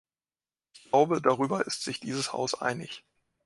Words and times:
Ich 0.73 0.85
glaube, 0.89 1.21
darüber 1.21 1.63
ist 1.67 1.83
sich 1.83 1.99
dieses 1.99 2.33
Haus 2.33 2.55
einig. 2.55 3.03